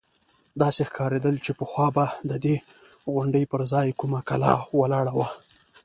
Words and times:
داسې 0.61 0.81
ښکارېدل 0.89 1.35
چې 1.45 1.51
پخوا 1.59 1.87
به 1.95 2.05
د 2.29 2.31
دې 2.45 2.55
غونډۍ 3.13 3.43
پر 3.51 3.61
ځاى 3.71 3.89
کومه 3.99 4.19
کلا 4.29 4.53
ولاړه 4.79 5.13
وه. 5.17 5.27